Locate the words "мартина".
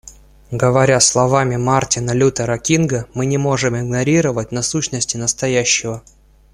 1.57-2.09